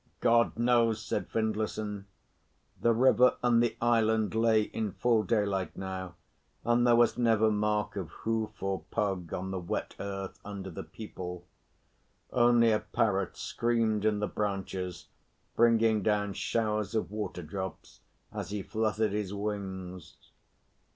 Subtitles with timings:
[0.19, 2.07] "God knows!" said Findlayson.
[2.81, 6.15] The river and the island lay in full daylight now,
[6.65, 10.83] and there was never mark of hoof or pug on the wet earth under the
[10.83, 11.45] peepul.
[12.31, 15.05] Only a parrot screamed in the branches,
[15.55, 17.99] bringing down showers of water drops
[18.33, 20.17] as he fluttered his wings.